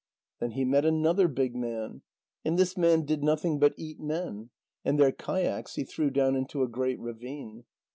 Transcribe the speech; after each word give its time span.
Then 0.39 0.53
he 0.53 0.65
met 0.65 0.83
another 0.83 1.27
big 1.27 1.55
man, 1.55 2.01
and 2.43 2.57
this 2.57 2.75
man 2.75 3.05
did 3.05 3.23
nothing 3.23 3.59
but 3.59 3.75
eat 3.77 3.99
men, 3.99 4.49
and 4.83 4.99
their 4.99 5.11
kayaks 5.11 5.75
he 5.75 5.83
threw 5.83 6.09
down 6.09 6.35
into 6.35 6.63
a 6.63 6.67
great 6.67 6.99
ravine. 6.99 7.65